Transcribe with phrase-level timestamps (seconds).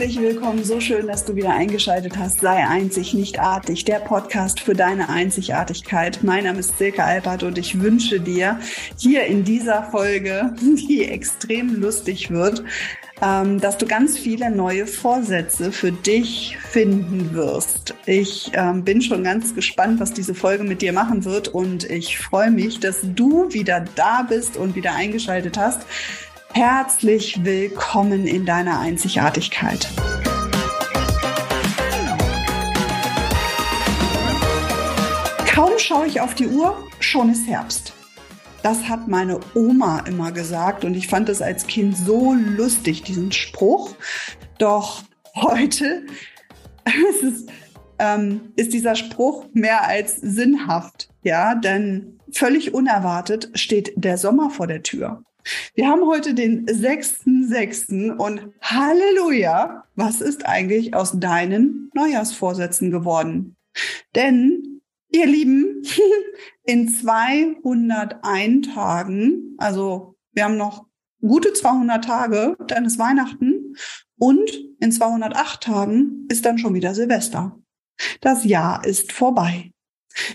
[0.00, 2.40] Herzlich willkommen, so schön, dass du wieder eingeschaltet hast.
[2.40, 6.20] Sei einzig, nicht artig, der Podcast für deine Einzigartigkeit.
[6.22, 8.58] Mein Name ist Silke Albert und ich wünsche dir
[8.96, 10.54] hier in dieser Folge,
[10.88, 12.64] die extrem lustig wird,
[13.20, 17.94] ähm, dass du ganz viele neue Vorsätze für dich finden wirst.
[18.06, 22.16] Ich ähm, bin schon ganz gespannt, was diese Folge mit dir machen wird und ich
[22.18, 25.82] freue mich, dass du wieder da bist und wieder eingeschaltet hast.
[26.52, 29.88] Herzlich willkommen in deiner Einzigartigkeit.
[35.46, 37.92] Kaum schaue ich auf die Uhr, schon ist Herbst.
[38.64, 43.30] Das hat meine Oma immer gesagt und ich fand es als Kind so lustig, diesen
[43.30, 43.94] Spruch.
[44.58, 45.04] Doch
[45.36, 46.04] heute
[47.10, 47.46] ist, es,
[48.00, 51.10] ähm, ist dieser Spruch mehr als sinnhaft.
[51.22, 55.22] Ja, denn völlig unerwartet steht der Sommer vor der Tür.
[55.74, 58.16] Wir haben heute den 6.6.
[58.16, 63.56] und Halleluja, was ist eigentlich aus deinen Neujahrsvorsätzen geworden?
[64.14, 64.80] Denn,
[65.10, 65.82] ihr Lieben,
[66.64, 70.86] in 201 Tagen, also wir haben noch
[71.20, 73.76] gute 200 Tage, dann ist Weihnachten
[74.18, 77.58] und in 208 Tagen ist dann schon wieder Silvester.
[78.20, 79.72] Das Jahr ist vorbei.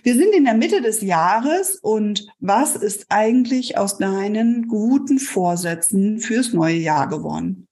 [0.04, 6.20] Wir sind in der Mitte des Jahres und was ist eigentlich aus deinen guten Vorsätzen
[6.20, 7.68] fürs neue Jahr geworden?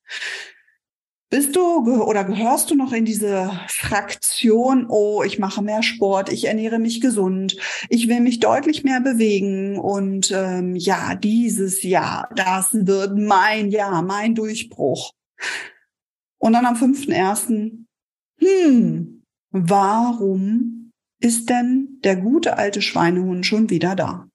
[1.29, 1.61] Bist du
[2.03, 7.01] oder gehörst du noch in diese Fraktion, oh, ich mache mehr Sport, ich ernähre mich
[7.01, 7.57] gesund,
[7.89, 14.03] ich will mich deutlich mehr bewegen und ähm, ja, dieses Jahr, das wird mein Jahr,
[14.03, 15.13] mein Durchbruch.
[16.37, 17.85] Und dann am 5.1.,
[18.37, 20.82] hm, warum
[21.23, 24.27] ist denn der gute alte Schweinehund schon wieder da?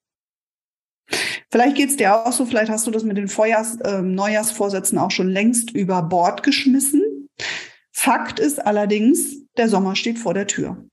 [1.51, 5.11] Vielleicht geht's dir auch so, vielleicht hast du das mit den Vorjahrs-, äh, Neujahrsvorsätzen auch
[5.11, 7.29] schon längst über Bord geschmissen.
[7.93, 10.85] Fakt ist allerdings, der Sommer steht vor der Tür.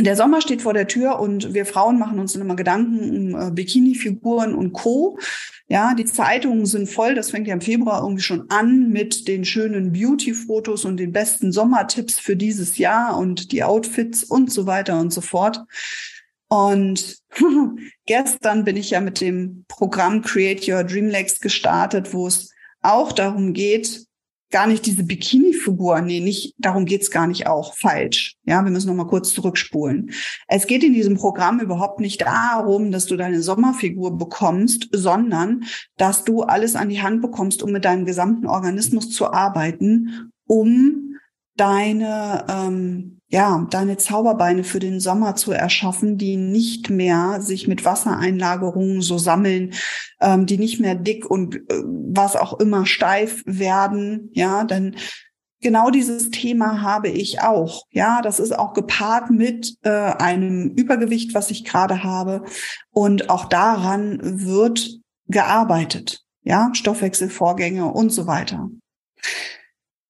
[0.00, 3.50] Der Sommer steht vor der Tür und wir Frauen machen uns immer Gedanken um äh,
[3.50, 5.18] Bikini-Figuren und Co.
[5.66, 7.14] Ja, die Zeitungen sind voll.
[7.14, 11.50] Das fängt ja im Februar irgendwie schon an mit den schönen Beauty-Fotos und den besten
[11.50, 15.64] Sommertipps für dieses Jahr und die Outfits und so weiter und so fort.
[16.48, 17.18] Und
[18.06, 23.12] gestern bin ich ja mit dem Programm Create Your Dream Legs gestartet, wo es auch
[23.12, 24.07] darum geht,
[24.50, 28.36] gar nicht diese Bikini-Figur, nee, nicht, darum geht's gar nicht auch falsch.
[28.44, 30.12] Ja, wir müssen noch mal kurz zurückspulen.
[30.46, 35.64] Es geht in diesem Programm überhaupt nicht darum, dass du deine Sommerfigur bekommst, sondern
[35.96, 41.17] dass du alles an die Hand bekommst, um mit deinem gesamten Organismus zu arbeiten, um
[41.58, 47.84] deine ähm, ja, deine Zauberbeine für den Sommer zu erschaffen, die nicht mehr sich mit
[47.84, 49.74] Wassereinlagerungen so sammeln,
[50.20, 54.96] ähm, die nicht mehr dick und äh, was auch immer steif werden, ja, denn
[55.60, 57.84] genau dieses Thema habe ich auch.
[57.90, 62.44] Ja, das ist auch gepaart mit äh, einem Übergewicht, was ich gerade habe.
[62.90, 66.22] Und auch daran wird gearbeitet.
[66.42, 68.70] Ja, Stoffwechselvorgänge und so weiter.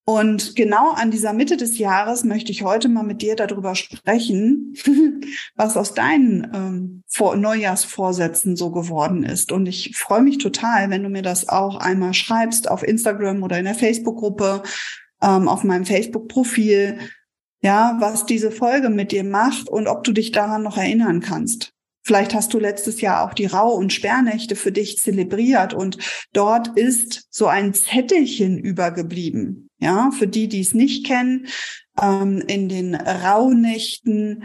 [0.08, 4.74] Und genau an dieser Mitte des Jahres möchte ich heute mal mit dir darüber sprechen,
[5.54, 9.52] was aus deinen ähm, Vor Neujahrsvorsätzen so geworden ist.
[9.52, 13.58] Und ich freue mich total, wenn du mir das auch einmal schreibst auf Instagram oder
[13.58, 14.62] in der Facebook-Gruppe,
[15.20, 16.98] ähm, auf meinem Facebook-Profil,
[17.60, 21.74] ja, was diese Folge mit dir macht und ob du dich daran noch erinnern kannst.
[22.02, 25.98] Vielleicht hast du letztes Jahr auch die Rau- und Sperrnächte für dich zelebriert und
[26.32, 29.67] dort ist so ein Zettelchen übergeblieben.
[29.78, 31.46] Ja, für die, die es nicht kennen,
[32.00, 34.44] ähm, in den Rauhnächten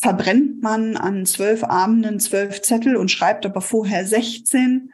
[0.00, 4.92] verbrennt man an zwölf Abenden zwölf Zettel und schreibt aber vorher 16,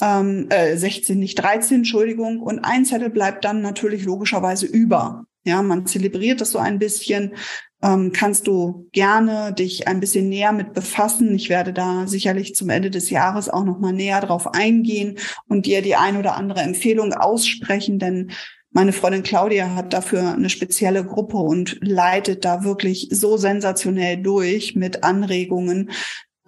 [0.00, 2.40] ähm, äh, 16, nicht 13, Entschuldigung.
[2.40, 5.24] Und ein Zettel bleibt dann natürlich logischerweise über.
[5.44, 7.34] Ja, man zelebriert das so ein bisschen.
[7.82, 11.34] Ähm, kannst du gerne dich ein bisschen näher mit befassen.
[11.34, 15.18] Ich werde da sicherlich zum Ende des Jahres auch noch mal näher drauf eingehen
[15.48, 18.30] und dir die ein oder andere Empfehlung aussprechen, denn
[18.72, 24.74] meine Freundin Claudia hat dafür eine spezielle Gruppe und leitet da wirklich so sensationell durch
[24.74, 25.90] mit Anregungen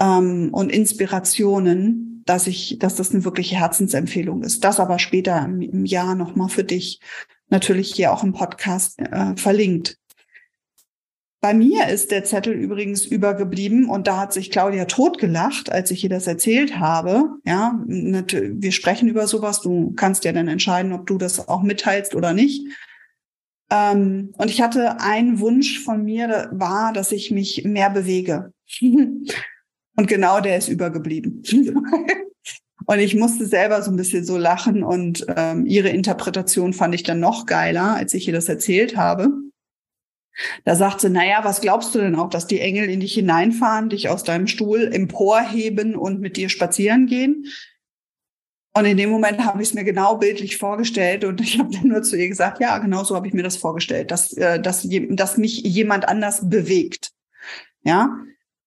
[0.00, 4.64] ähm, und Inspirationen, dass ich, dass das eine wirkliche Herzensempfehlung ist.
[4.64, 7.00] Das aber später im, im Jahr nochmal für dich
[7.50, 9.98] natürlich hier auch im Podcast äh, verlinkt.
[11.44, 16.02] Bei mir ist der Zettel übrigens übergeblieben und da hat sich Claudia totgelacht, als ich
[16.02, 17.32] ihr das erzählt habe.
[17.44, 19.60] Ja, wir sprechen über sowas.
[19.60, 22.66] Du kannst ja dann entscheiden, ob du das auch mitteilst oder nicht.
[23.70, 28.54] Ähm, und ich hatte einen Wunsch von mir, war, dass ich mich mehr bewege.
[28.80, 31.42] und genau der ist übergeblieben.
[32.86, 37.02] Und ich musste selber so ein bisschen so lachen und ähm, ihre Interpretation fand ich
[37.02, 39.30] dann noch geiler, als ich ihr das erzählt habe.
[40.64, 43.88] Da sagt sie, naja, was glaubst du denn auch, dass die Engel in dich hineinfahren,
[43.88, 47.46] dich aus deinem Stuhl emporheben und mit dir spazieren gehen?
[48.76, 51.88] Und in dem Moment habe ich es mir genau bildlich vorgestellt und ich habe dann
[51.88, 54.86] nur zu ihr gesagt, ja, genau so habe ich mir das vorgestellt, dass, äh, dass,
[54.90, 57.12] dass mich jemand anders bewegt.
[57.82, 58.16] Ja,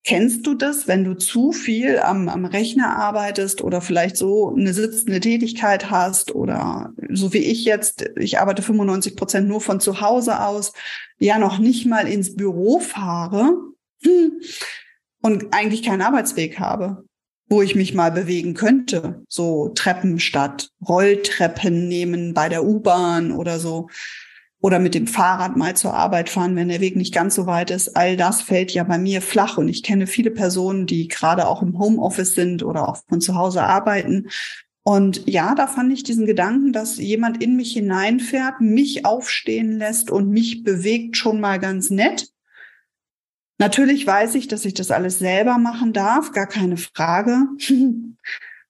[0.04, 4.74] Kennst du das, wenn du zu viel am, am Rechner arbeitest oder vielleicht so eine
[4.74, 10.00] sitzende Tätigkeit hast oder so wie ich jetzt, ich arbeite 95 Prozent nur von zu
[10.00, 10.72] Hause aus,
[11.20, 13.58] ja noch nicht mal ins Büro fahre
[15.22, 17.04] und eigentlich keinen Arbeitsweg habe,
[17.50, 23.60] wo ich mich mal bewegen könnte, so Treppen statt Rolltreppen nehmen bei der U-Bahn oder
[23.60, 23.90] so
[24.68, 27.72] oder mit dem Fahrrad mal zur Arbeit fahren, wenn der Weg nicht ganz so weit
[27.72, 27.96] ist.
[27.96, 31.62] All das fällt ja bei mir flach und ich kenne viele Personen, die gerade auch
[31.62, 34.28] im Homeoffice sind oder auch von zu Hause arbeiten.
[34.84, 40.12] Und ja, da fand ich diesen Gedanken, dass jemand in mich hineinfährt, mich aufstehen lässt
[40.12, 42.28] und mich bewegt, schon mal ganz nett.
[43.60, 47.48] Natürlich weiß ich, dass ich das alles selber machen darf, gar keine Frage.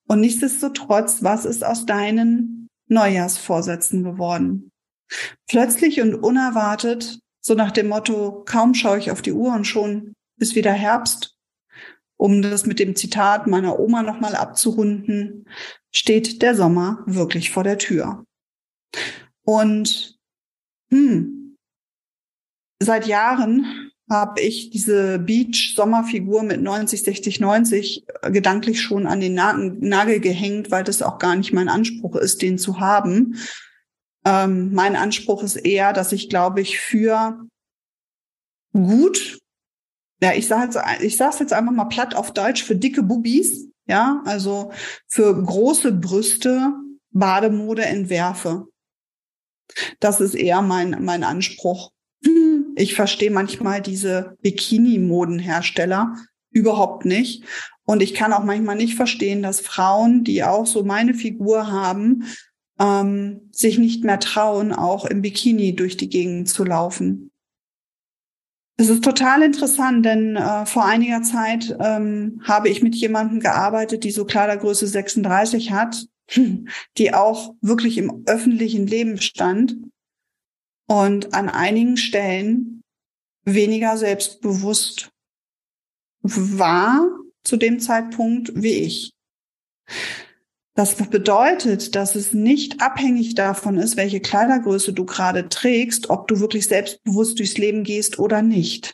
[0.10, 4.72] Und nichtsdestotrotz, was ist aus deinen Neujahrsvorsätzen geworden?
[5.48, 10.14] Plötzlich und unerwartet, so nach dem Motto, kaum schaue ich auf die Uhr und schon
[10.40, 11.36] ist wieder Herbst,
[12.18, 15.48] um das mit dem Zitat meiner Oma nochmal abzurunden,
[15.94, 18.26] steht der Sommer wirklich vor der Tür.
[19.44, 20.18] Und
[20.92, 21.58] hm,
[22.80, 30.20] seit Jahren habe ich diese Beach-Sommerfigur mit 90, 60, 90 gedanklich schon an den Nagel
[30.22, 33.38] gehängt, weil das auch gar nicht mein Anspruch ist, den zu haben.
[34.28, 37.48] Ähm, mein Anspruch ist eher, dass ich, glaube ich, für
[38.74, 39.40] gut,
[40.22, 43.70] ja, ich sage jetzt, ich sage jetzt einfach mal platt auf Deutsch, für dicke Bubis,
[43.86, 44.74] ja, also
[45.08, 46.74] für große Brüste
[47.12, 48.68] Bademode entwerfe.
[50.02, 51.92] Das ist eher mein, mein Anspruch.
[52.76, 56.18] Ich verstehe manchmal diese Bikini-Modenhersteller
[56.52, 57.46] überhaupt nicht.
[57.86, 62.26] Und ich kann auch manchmal nicht verstehen, dass Frauen, die auch so meine Figur haben,
[62.80, 67.32] ähm, sich nicht mehr trauen, auch im Bikini durch die Gegend zu laufen.
[68.80, 74.04] Es ist total interessant, denn äh, vor einiger Zeit ähm, habe ich mit jemandem gearbeitet,
[74.04, 76.06] die so Kleidergröße 36 hat,
[76.98, 79.78] die auch wirklich im öffentlichen Leben stand
[80.88, 82.84] und an einigen Stellen
[83.46, 85.10] weniger selbstbewusst
[86.22, 87.10] war
[87.44, 89.14] zu dem Zeitpunkt wie ich.
[90.78, 96.40] Das bedeutet, dass es nicht abhängig davon ist, welche Kleidergröße du gerade trägst, ob du
[96.40, 98.94] wirklich selbstbewusst durchs Leben gehst oder nicht.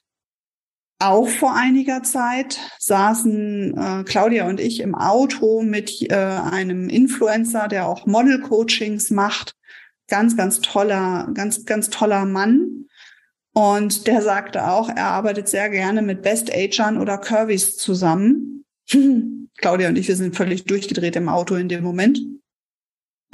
[0.99, 7.67] Auch vor einiger Zeit saßen äh, Claudia und ich im Auto mit äh, einem Influencer,
[7.67, 9.53] der auch Model-Coachings macht.
[10.07, 12.85] Ganz, ganz toller, ganz, ganz toller Mann.
[13.53, 18.63] Und der sagte auch, er arbeitet sehr gerne mit Best Agern oder Curvys zusammen.
[19.57, 22.19] Claudia und ich, wir sind völlig durchgedreht im Auto in dem Moment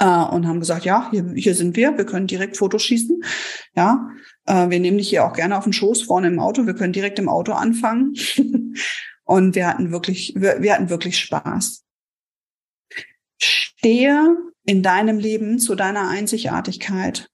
[0.00, 3.22] äh, und haben gesagt, ja, hier, hier sind wir, wir können direkt Fotos schießen.
[3.76, 4.10] Ja,
[4.46, 6.92] äh, wir nehmen dich hier auch gerne auf den Schoß vorne im Auto, wir können
[6.92, 8.14] direkt im Auto anfangen.
[9.24, 11.84] und wir hatten wirklich, wir, wir hatten wirklich Spaß.
[13.40, 17.28] Stehe in deinem Leben zu deiner Einzigartigkeit.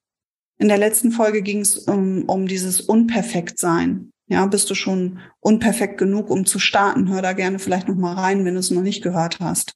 [0.59, 4.11] In der letzten Folge ging es um, um dieses Unperfektsein.
[4.27, 7.07] Ja, bist du schon unperfekt genug, um zu starten?
[7.09, 9.73] Hör da gerne vielleicht noch mal rein, wenn du es noch nicht gehört hast.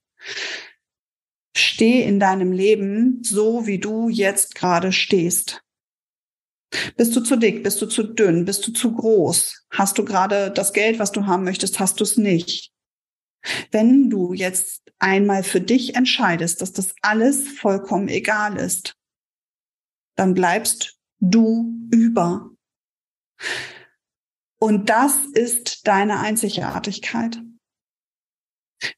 [1.55, 5.63] Steh in deinem Leben so, wie du jetzt gerade stehst.
[6.97, 7.63] Bist du zu dick?
[7.63, 8.45] Bist du zu dünn?
[8.45, 9.67] Bist du zu groß?
[9.71, 11.79] Hast du gerade das Geld, was du haben möchtest?
[11.79, 12.71] Hast du es nicht?
[13.71, 18.95] Wenn du jetzt einmal für dich entscheidest, dass das alles vollkommen egal ist,
[20.15, 22.51] dann bleibst du über.
[24.63, 27.41] Und das ist deine Einzigartigkeit.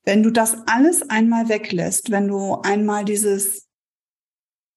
[0.03, 3.65] Wenn du das alles einmal weglässt, wenn du einmal dieses,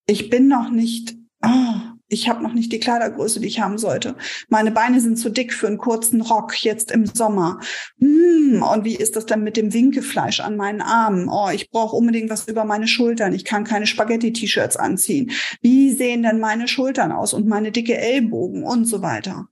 [0.07, 1.75] ich bin noch nicht, oh,
[2.07, 4.15] ich habe noch nicht die Kleidergröße, die ich haben sollte.
[4.47, 7.59] Meine Beine sind zu dick für einen kurzen Rock jetzt im Sommer.
[7.99, 11.27] Hm, und wie ist das denn mit dem Winkefleisch an meinen Armen?
[11.27, 13.33] Oh, ich brauche unbedingt was über meine Schultern.
[13.33, 15.31] Ich kann keine Spaghetti-T-Shirts anziehen.
[15.61, 19.49] Wie sehen denn meine Schultern aus und meine dicke Ellbogen und so weiter?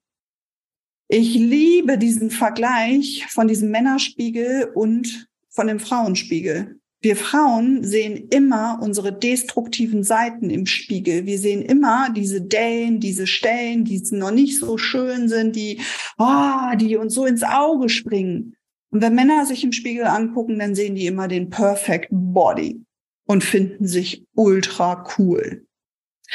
[1.07, 6.79] Ich liebe diesen Vergleich von diesem Männerspiegel und von dem Frauenspiegel.
[6.99, 11.27] Wir Frauen sehen immer unsere destruktiven Seiten im Spiegel.
[11.27, 15.79] Wir sehen immer diese Dellen, diese Stellen, die noch nicht so schön sind, die,
[16.17, 18.55] oh, die uns so ins Auge springen.
[18.89, 22.81] Und wenn Männer sich im Spiegel angucken, dann sehen die immer den Perfect Body
[23.27, 25.67] und finden sich ultra cool.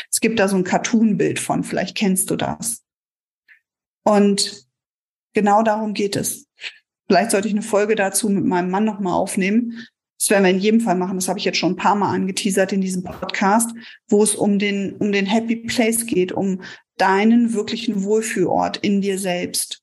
[0.09, 2.85] Es gibt da so ein Cartoon-Bild von, vielleicht kennst du das.
[4.05, 4.67] Und
[5.35, 6.47] genau darum geht es.
[7.07, 9.87] Vielleicht sollte ich eine Folge dazu mit meinem Mann nochmal aufnehmen.
[10.19, 11.17] Das werden wir in jedem Fall machen.
[11.17, 13.71] Das habe ich jetzt schon ein paar Mal angeteasert in diesem Podcast,
[14.09, 16.63] wo es um den, um den Happy Place geht, um
[16.99, 19.83] deinen wirklichen Wohlfühlort in dir selbst.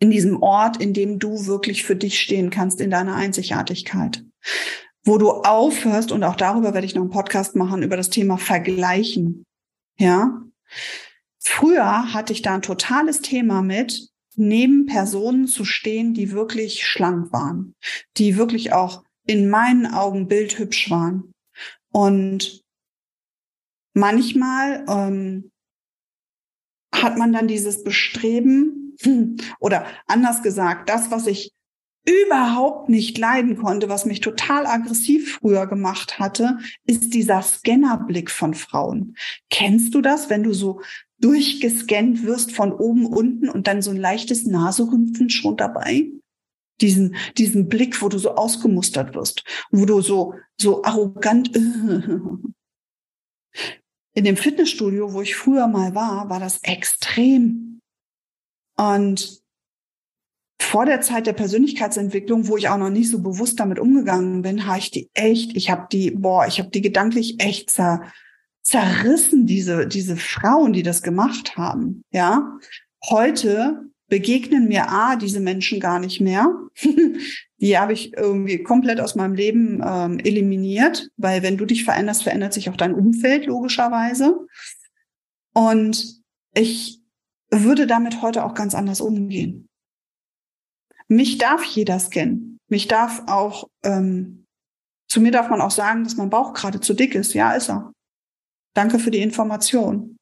[0.00, 4.22] In diesem Ort, in dem du wirklich für dich stehen kannst, in deiner Einzigartigkeit
[5.08, 8.36] wo du aufhörst, und auch darüber werde ich noch einen Podcast machen, über das Thema
[8.36, 9.44] Vergleichen.
[9.98, 10.42] Ja.
[11.50, 17.32] Früher hatte ich da ein totales Thema mit, neben Personen zu stehen, die wirklich schlank
[17.32, 17.74] waren,
[18.18, 21.32] die wirklich auch in meinen Augen bildhübsch waren.
[21.90, 22.62] Und
[23.94, 25.50] manchmal ähm,
[26.94, 28.96] hat man dann dieses Bestreben,
[29.58, 31.52] oder anders gesagt, das, was ich
[32.06, 38.52] überhaupt nicht leiden konnte, was mich total aggressiv früher gemacht hatte, ist dieser Scannerblick von
[38.52, 39.16] Frauen.
[39.50, 40.80] Kennst du das, wenn du so
[41.20, 46.10] durchgescannt wirst von oben unten und dann so ein leichtes Naserümpfen schon dabei?
[46.80, 51.56] Diesen, diesen Blick, wo du so ausgemustert wirst, wo du so, so arrogant,
[54.14, 57.80] in dem Fitnessstudio, wo ich früher mal war, war das extrem.
[58.76, 59.42] Und
[60.60, 64.66] vor der Zeit der Persönlichkeitsentwicklung, wo ich auch noch nicht so bewusst damit umgegangen bin,
[64.66, 68.12] habe ich die echt, ich habe die, boah, ich habe die gedanklich echt zer,
[68.68, 72.02] zerrissen, diese, diese Frauen, die das gemacht haben.
[72.10, 72.58] Ja,
[73.08, 76.54] heute begegnen mir A, diese Menschen gar nicht mehr.
[77.60, 82.22] die habe ich irgendwie komplett aus meinem Leben ähm, eliminiert, weil wenn du dich veränderst,
[82.22, 84.46] verändert sich auch dein Umfeld logischerweise.
[85.54, 86.20] Und
[86.54, 87.00] ich
[87.50, 89.66] würde damit heute auch ganz anders umgehen.
[91.08, 92.58] Mich darf jeder scannen.
[92.68, 94.44] Mich darf auch, ähm,
[95.08, 97.32] zu mir darf man auch sagen, dass mein Bauch gerade zu dick ist.
[97.32, 97.94] Ja, ist er.
[98.78, 100.16] Danke für die Information.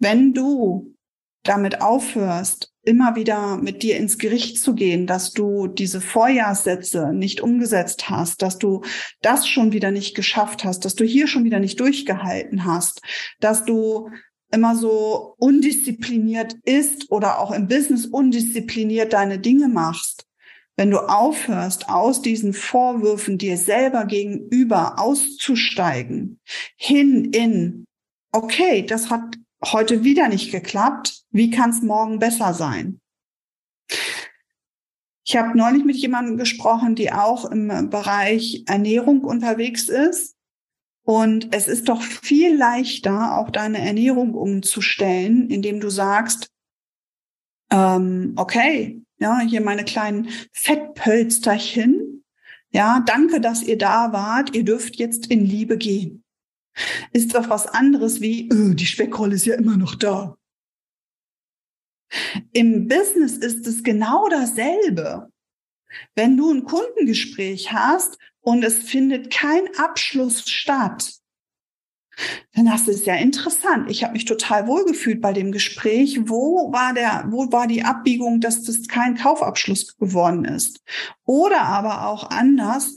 [0.00, 0.94] Wenn du
[1.42, 7.42] damit aufhörst, immer wieder mit dir ins Gericht zu gehen, dass du diese Vorjahrssätze nicht
[7.42, 8.84] umgesetzt hast, dass du
[9.20, 13.02] das schon wieder nicht geschafft hast, dass du hier schon wieder nicht durchgehalten hast,
[13.38, 14.08] dass du
[14.50, 20.24] immer so undiszipliniert ist oder auch im Business undiszipliniert deine Dinge machst,
[20.78, 26.38] wenn du aufhörst, aus diesen Vorwürfen dir selber gegenüber auszusteigen,
[26.76, 27.84] hin in,
[28.30, 33.00] okay, das hat heute wieder nicht geklappt, wie kann es morgen besser sein?
[35.26, 40.36] Ich habe neulich mit jemandem gesprochen, die auch im Bereich Ernährung unterwegs ist
[41.02, 46.52] und es ist doch viel leichter, auch deine Ernährung umzustellen, indem du sagst,
[47.72, 52.24] ähm, okay, ja, hier meine kleinen Fettpölsterchen.
[52.70, 54.54] Ja, danke, dass ihr da wart.
[54.54, 56.24] Ihr dürft jetzt in Liebe gehen.
[57.12, 60.36] Ist doch was anderes wie, öh, die Speckrolle ist ja immer noch da.
[62.52, 65.30] Im Business ist es genau dasselbe.
[66.14, 71.14] Wenn du ein Kundengespräch hast und es findet kein Abschluss statt,
[72.54, 73.90] dann das ist ja interessant.
[73.90, 76.20] Ich habe mich total wohlgefühlt bei dem Gespräch.
[76.28, 80.80] Wo war der, wo war die Abbiegung, dass das kein Kaufabschluss geworden ist?
[81.24, 82.94] Oder aber auch anders.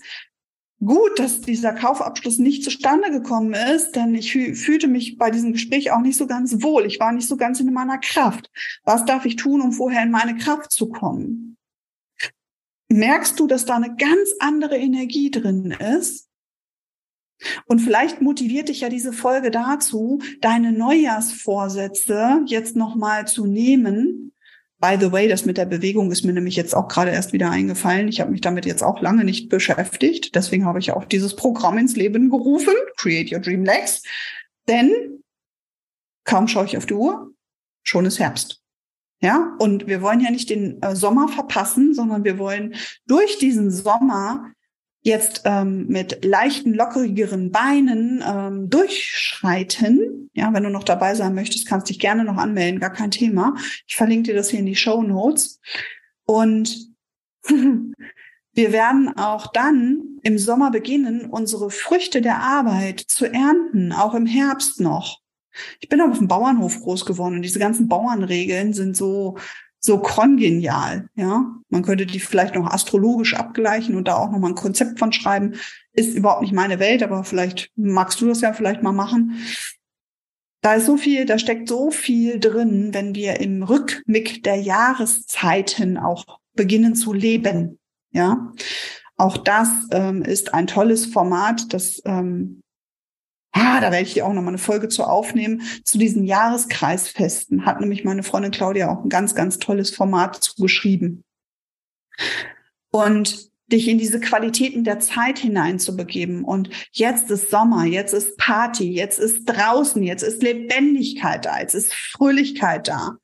[0.84, 5.92] Gut, dass dieser Kaufabschluss nicht zustande gekommen ist, denn ich fühlte mich bei diesem Gespräch
[5.92, 6.86] auch nicht so ganz wohl.
[6.88, 8.50] Ich war nicht so ganz in meiner Kraft.
[8.84, 11.52] Was darf ich tun, um vorher in meine Kraft zu kommen?
[12.92, 16.28] merkst du, dass da eine ganz andere Energie drin ist.
[17.66, 24.34] Und vielleicht motiviert dich ja diese Folge dazu, deine Neujahrsvorsätze jetzt nochmal zu nehmen.
[24.80, 27.52] By the way, das mit der Bewegung ist mir nämlich jetzt auch gerade erst wieder
[27.52, 28.08] eingefallen.
[28.08, 30.34] Ich habe mich damit jetzt auch lange nicht beschäftigt.
[30.34, 34.02] Deswegen habe ich auch dieses Programm ins Leben gerufen, Create Your Dream Legs.
[34.68, 35.22] Denn
[36.24, 37.32] kaum schaue ich auf die Uhr,
[37.84, 38.62] schon ist Herbst.
[39.24, 42.74] Ja, und wir wollen ja nicht den äh, Sommer verpassen, sondern wir wollen
[43.06, 44.52] durch diesen Sommer
[45.02, 50.30] jetzt ähm, mit leichten, lockerigeren Beinen ähm, durchschreiten.
[50.34, 53.56] Ja, wenn du noch dabei sein möchtest, kannst dich gerne noch anmelden, gar kein Thema.
[53.88, 55.60] Ich verlinke dir das hier in die Show Notes.
[56.26, 56.88] Und
[57.44, 64.28] wir werden auch dann im Sommer beginnen, unsere Früchte der Arbeit zu ernten, auch im
[64.28, 65.20] Herbst noch.
[65.80, 69.38] Ich bin auf dem Bauernhof groß geworden und diese ganzen Bauernregeln sind so,
[69.84, 71.56] so kongenial, ja.
[71.70, 75.56] Man könnte die vielleicht noch astrologisch abgleichen und da auch nochmal ein Konzept von schreiben.
[75.94, 79.42] Ist überhaupt nicht meine Welt, aber vielleicht magst du das ja vielleicht mal machen.
[80.62, 85.98] Da ist so viel, da steckt so viel drin, wenn wir im Rückblick der Jahreszeiten
[85.98, 87.80] auch beginnen zu leben.
[88.12, 88.52] Ja,
[89.18, 92.62] auch das ähm, ist ein tolles Format, das ähm,
[93.54, 95.62] Ah, da werde ich dir auch noch mal eine Folge zu aufnehmen.
[95.84, 101.24] Zu diesen Jahreskreisfesten hat nämlich meine Freundin Claudia auch ein ganz, ganz tolles Format zugeschrieben.
[102.92, 106.44] Und dich in diese Qualitäten der Zeit hineinzubegeben.
[106.44, 111.74] Und jetzt ist Sommer, jetzt ist Party, jetzt ist draußen, jetzt ist Lebendigkeit da, jetzt
[111.74, 113.18] ist Fröhlichkeit da.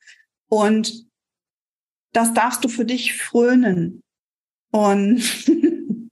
[0.48, 1.06] Und
[2.12, 4.02] das darfst du für dich frönen.
[4.70, 5.22] Und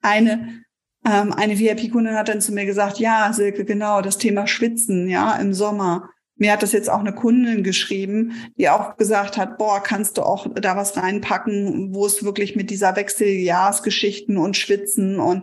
[0.00, 0.62] eine
[1.10, 5.34] ähm, eine VIP-Kundin hat dann zu mir gesagt, ja, Silke, genau, das Thema Schwitzen, ja,
[5.36, 6.10] im Sommer.
[6.36, 10.22] Mir hat das jetzt auch eine Kundin geschrieben, die auch gesagt hat, boah, kannst du
[10.22, 15.42] auch da was reinpacken, wo es wirklich mit dieser Wechseljahrsgeschichten und Schwitzen und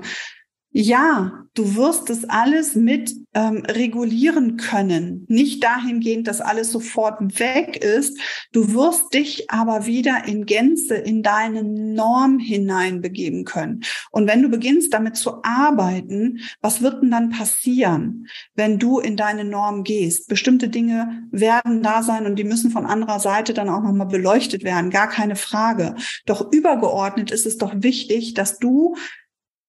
[0.77, 5.23] ja, du wirst es alles mit ähm, regulieren können.
[5.29, 8.19] Nicht dahingehend, dass alles sofort weg ist.
[8.51, 13.85] Du wirst dich aber wieder in Gänze in deine Norm hineinbegeben können.
[14.11, 19.15] Und wenn du beginnst damit zu arbeiten, was wird denn dann passieren, wenn du in
[19.15, 20.27] deine Norm gehst?
[20.27, 24.65] Bestimmte Dinge werden da sein und die müssen von anderer Seite dann auch nochmal beleuchtet
[24.65, 24.89] werden.
[24.89, 25.95] Gar keine Frage.
[26.25, 28.95] Doch übergeordnet ist es doch wichtig, dass du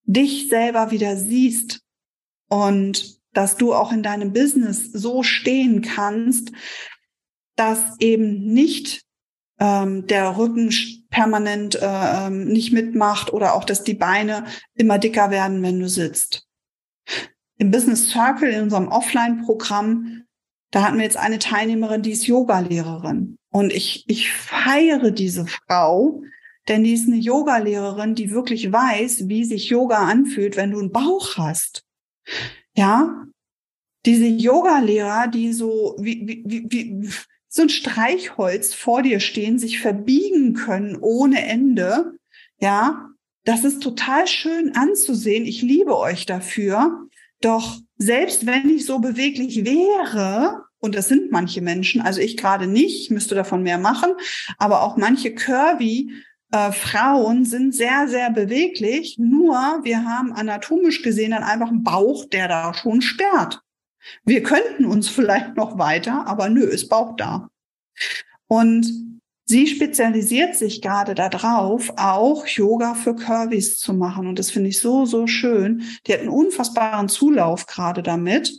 [0.07, 1.81] dich selber wieder siehst
[2.49, 6.53] und dass du auch in deinem Business so stehen kannst,
[7.57, 9.03] dass eben nicht
[9.59, 10.73] ähm, der Rücken
[11.11, 14.45] permanent äh, ähm, nicht mitmacht oder auch, dass die Beine
[14.75, 16.47] immer dicker werden, wenn du sitzt.
[17.59, 20.25] Im Business Circle, in unserem Offline-Programm,
[20.71, 23.39] da hatten wir jetzt eine Teilnehmerin, die ist Yogalehrerin.
[23.51, 26.23] Und ich, ich feiere diese Frau,
[26.69, 30.93] denn die ist eine Yoga-Lehrerin, die wirklich weiß, wie sich Yoga anfühlt, wenn du einen
[30.93, 31.85] Bauch hast.
[32.75, 33.27] Ja,
[34.05, 37.11] diese Yoga-Lehrer, die so wie, wie, wie, wie
[37.49, 42.19] so ein Streichholz vor dir stehen, sich verbiegen können ohne Ende.
[42.59, 43.11] Ja,
[43.45, 45.47] das ist total schön anzusehen.
[45.47, 47.09] Ich liebe euch dafür.
[47.41, 52.67] Doch selbst wenn ich so beweglich wäre, und das sind manche Menschen, also ich gerade
[52.67, 54.13] nicht, ich müsste davon mehr machen,
[54.59, 56.11] aber auch manche Curvy
[56.53, 62.25] äh, Frauen sind sehr, sehr beweglich, nur wir haben anatomisch gesehen dann einfach einen Bauch,
[62.27, 63.61] der da schon sperrt.
[64.25, 67.49] Wir könnten uns vielleicht noch weiter, aber nö, ist Bauch da.
[68.47, 68.87] Und
[69.45, 74.29] sie spezialisiert sich gerade darauf, auch Yoga für Curvys zu machen.
[74.29, 75.83] Und das finde ich so, so schön.
[76.07, 78.53] Die hat einen unfassbaren Zulauf gerade damit,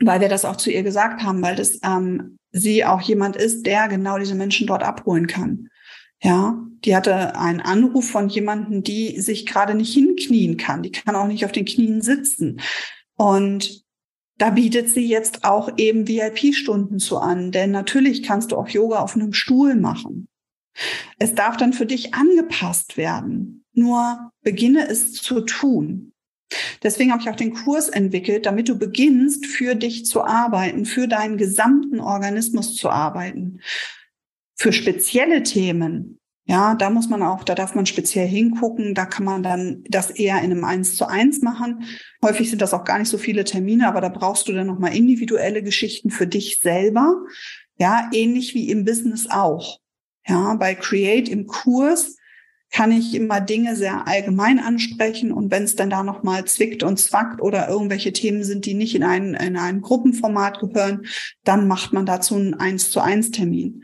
[0.00, 3.66] weil wir das auch zu ihr gesagt haben, weil das ähm, sie auch jemand ist,
[3.66, 5.68] der genau diese Menschen dort abholen kann.
[6.22, 10.82] Ja, die hatte einen Anruf von jemandem, die sich gerade nicht hinknien kann.
[10.82, 12.60] Die kann auch nicht auf den Knien sitzen.
[13.16, 13.82] Und
[14.38, 19.00] da bietet sie jetzt auch eben VIP-Stunden zu an, denn natürlich kannst du auch Yoga
[19.00, 20.28] auf einem Stuhl machen.
[21.18, 23.64] Es darf dann für dich angepasst werden.
[23.74, 26.12] Nur beginne es zu tun.
[26.82, 31.08] Deswegen habe ich auch den Kurs entwickelt, damit du beginnst, für dich zu arbeiten, für
[31.08, 33.60] deinen gesamten Organismus zu arbeiten.
[34.62, 38.94] Für spezielle Themen, ja, da muss man auch, da darf man speziell hingucken.
[38.94, 41.82] Da kann man dann das eher in einem Eins zu eins machen.
[42.22, 44.94] Häufig sind das auch gar nicht so viele Termine, aber da brauchst du dann nochmal
[44.94, 47.24] individuelle Geschichten für dich selber.
[47.76, 49.80] Ja, ähnlich wie im Business auch.
[50.28, 52.14] Ja, bei Create im Kurs
[52.70, 57.00] kann ich immer Dinge sehr allgemein ansprechen und wenn es dann da nochmal zwickt und
[57.00, 61.04] zwackt oder irgendwelche Themen sind, die nicht in ein, in ein Gruppenformat gehören,
[61.42, 63.82] dann macht man dazu einen Eins zu eins Termin.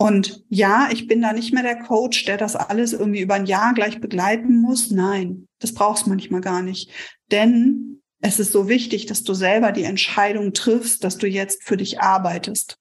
[0.00, 3.44] Und ja, ich bin da nicht mehr der Coach, der das alles irgendwie über ein
[3.44, 4.90] Jahr gleich begleiten muss.
[4.90, 6.90] Nein, das brauchst manchmal gar nicht.
[7.30, 11.76] Denn es ist so wichtig, dass du selber die Entscheidung triffst, dass du jetzt für
[11.76, 12.78] dich arbeitest.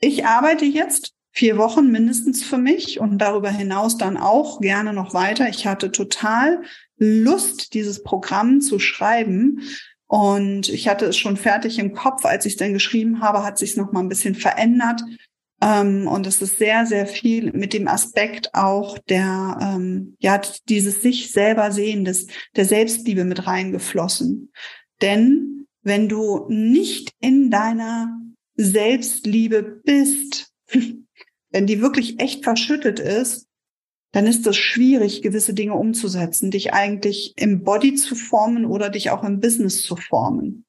[0.00, 5.12] Ich arbeite jetzt vier Wochen mindestens für mich und darüber hinaus dann auch gerne noch
[5.12, 5.50] weiter.
[5.50, 6.62] Ich hatte total
[6.96, 9.60] Lust, dieses Programm zu schreiben.
[10.06, 12.24] Und ich hatte es schon fertig im Kopf.
[12.24, 15.02] Als ich es dann geschrieben habe, hat sich es noch mal ein bisschen verändert.
[15.62, 21.00] Ähm, und es ist sehr, sehr viel mit dem Aspekt auch der, ähm, ja, dieses
[21.02, 24.50] sich selber sehen, des, der Selbstliebe mit reingeflossen.
[25.00, 28.20] Denn wenn du nicht in deiner
[28.56, 30.52] Selbstliebe bist,
[31.50, 33.46] wenn die wirklich echt verschüttet ist,
[34.10, 39.10] dann ist es schwierig, gewisse Dinge umzusetzen, dich eigentlich im Body zu formen oder dich
[39.10, 40.64] auch im Business zu formen.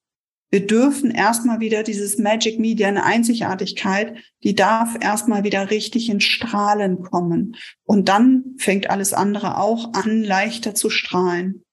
[0.54, 6.20] Wir dürfen erstmal wieder dieses Magic Media, eine Einzigartigkeit, die darf erstmal wieder richtig in
[6.20, 7.56] Strahlen kommen.
[7.86, 11.64] Und dann fängt alles andere auch an, leichter zu strahlen.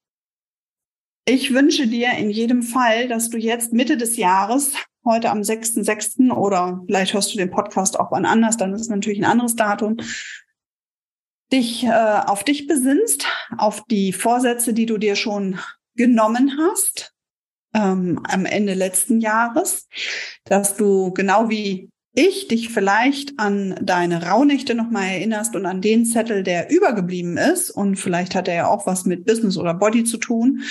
[1.27, 4.73] Ich wünsche dir in jedem Fall, dass du jetzt Mitte des Jahres,
[5.05, 6.31] heute am 6.6.
[6.31, 9.97] oder vielleicht hörst du den Podcast auch wann anders, dann ist natürlich ein anderes Datum,
[11.53, 13.27] dich äh, auf dich besinnst,
[13.59, 15.59] auf die Vorsätze, die du dir schon
[15.93, 17.10] genommen hast
[17.73, 19.87] ähm, am Ende letzten Jahres,
[20.45, 26.05] dass du genau wie ich dich vielleicht an deine Rauhnächte nochmal erinnerst und an den
[26.05, 27.71] Zettel, der übergeblieben ist.
[27.71, 30.63] Und vielleicht hat er ja auch was mit Business oder Body zu tun.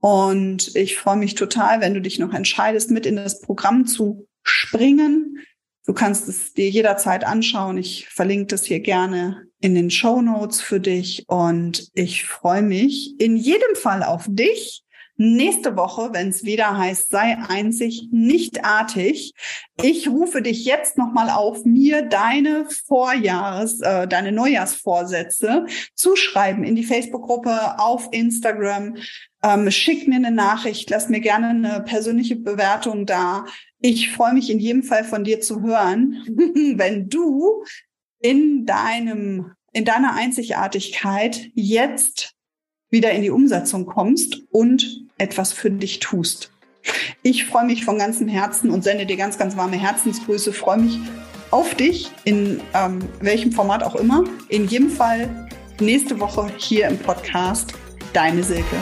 [0.00, 4.26] Und ich freue mich total, wenn du dich noch entscheidest, mit in das Programm zu
[4.42, 5.38] springen.
[5.84, 7.76] Du kannst es dir jederzeit anschauen.
[7.76, 11.24] Ich verlinke das hier gerne in den Show Notes für dich.
[11.28, 14.84] Und ich freue mich in jedem Fall auf dich
[15.22, 19.34] nächste Woche, wenn es wieder heißt, sei einzig, nicht artig.
[19.80, 26.74] Ich rufe dich jetzt nochmal auf, mir deine Vorjahres, äh, deine Neujahrsvorsätze zu schreiben in
[26.74, 28.96] die Facebook-Gruppe, auf Instagram.
[29.42, 33.44] Ähm, schick mir eine Nachricht, lass mir gerne eine persönliche Bewertung da.
[33.80, 36.22] Ich freue mich in jedem Fall von dir zu hören,
[36.76, 37.64] wenn du
[38.20, 42.34] in deinem, in deiner Einzigartigkeit jetzt
[42.90, 46.50] wieder in die Umsetzung kommst und etwas für dich tust.
[47.22, 50.52] Ich freue mich von ganzem Herzen und sende dir ganz, ganz warme Herzensgrüße.
[50.52, 50.98] Freue mich
[51.52, 54.24] auf dich in ähm, welchem Format auch immer.
[54.48, 55.48] In jedem Fall
[55.80, 57.74] nächste Woche hier im Podcast.
[58.12, 58.76] Deine Silke.